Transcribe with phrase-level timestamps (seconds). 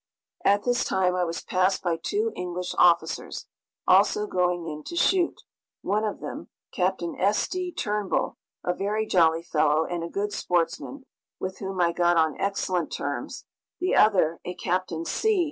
[0.43, 3.45] At this time I was passed by two English officers,
[3.87, 5.39] also going in to shoot
[5.83, 7.47] one of them, Captain S.
[7.47, 7.71] D.
[7.71, 11.05] Turnbull, a very jolly fellow and a good sportsman,
[11.39, 13.45] with whom I got on excellent terms;
[13.79, 15.39] the other, a Captain C.